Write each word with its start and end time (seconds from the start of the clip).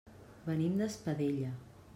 Venim 0.47 0.79
d'Espadella. 0.81 1.55